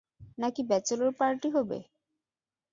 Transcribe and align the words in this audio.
নাকি 0.37 0.61
bachelor 0.63 1.11
party 1.19 1.47
হবে? 1.55 1.77